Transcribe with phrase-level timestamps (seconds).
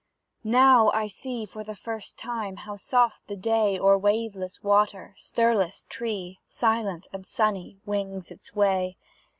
[0.43, 5.83] Now, I see, For the first time, how soft the day O'er waveless water, stirless
[5.89, 8.97] tree, Silent and sunny, wings its way.